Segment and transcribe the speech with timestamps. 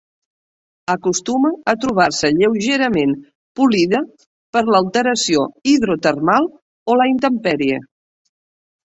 [0.91, 3.11] Acostuma a trobar-se lleugerament
[3.59, 3.99] polida
[4.57, 5.43] per l'alteració
[5.73, 6.49] hidrotermal
[6.95, 7.77] o la intempèrie.